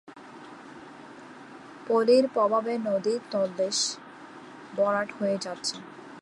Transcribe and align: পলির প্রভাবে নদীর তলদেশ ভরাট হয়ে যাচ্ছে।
পলির 1.87 2.25
প্রভাবে 2.33 2.73
নদীর 2.79 3.19
তলদেশ 3.31 3.77
ভরাট 4.75 5.09
হয়ে 5.19 5.37
যাচ্ছে। 5.37 5.75